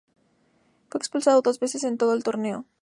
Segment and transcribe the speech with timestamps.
[0.89, 2.65] Fue expulsado dos veces en todo el torneo.